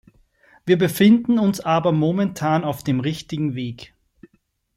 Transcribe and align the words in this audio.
Wir 0.65 0.79
befinden 0.79 1.37
uns 1.37 1.59
aber 1.59 1.91
momentan 1.91 2.63
auf 2.63 2.81
dem 2.83 3.01
richtigen 3.01 3.53
Weg. 3.53 3.93